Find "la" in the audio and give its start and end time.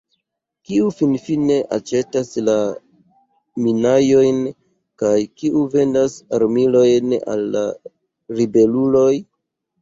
2.47-2.55, 7.59-7.63